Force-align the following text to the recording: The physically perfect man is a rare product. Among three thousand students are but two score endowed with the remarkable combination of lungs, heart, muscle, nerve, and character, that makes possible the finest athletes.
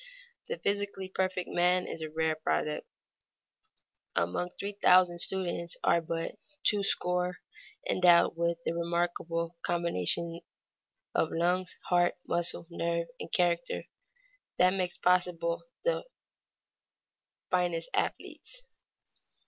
The 0.47 0.57
physically 0.57 1.09
perfect 1.09 1.47
man 1.47 1.85
is 1.85 2.01
a 2.01 2.09
rare 2.09 2.35
product. 2.35 2.87
Among 4.15 4.49
three 4.59 4.71
thousand 4.81 5.19
students 5.21 5.77
are 5.83 6.01
but 6.01 6.37
two 6.63 6.81
score 6.81 7.37
endowed 7.87 8.35
with 8.35 8.57
the 8.65 8.71
remarkable 8.73 9.57
combination 9.63 10.41
of 11.13 11.29
lungs, 11.31 11.75
heart, 11.87 12.15
muscle, 12.27 12.65
nerve, 12.71 13.09
and 13.19 13.31
character, 13.31 13.83
that 14.57 14.73
makes 14.73 14.97
possible 14.97 15.61
the 15.83 16.03
finest 17.51 17.87
athletes. 17.93 18.63